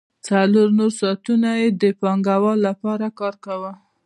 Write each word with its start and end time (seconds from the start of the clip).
څلور 0.27 0.67
نور 0.79 0.91
ساعتونه 0.99 1.49
یې 1.59 1.67
د 1.81 1.83
پانګوال 2.01 2.57
لپاره 2.67 3.05
کار 3.19 3.35
کاوه 3.45 3.71